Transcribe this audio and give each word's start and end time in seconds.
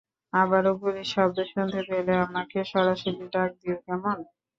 আবারো 0.33 0.71
গুলির 0.81 1.07
শব্দ 1.13 1.37
শুনতে 1.51 1.81
পেলে, 1.89 2.13
আমাকে 2.25 2.57
সরাসরি 2.71 3.23
ডাক 3.33 3.49
দিও, 3.59 3.77
কেমন? 3.85 4.17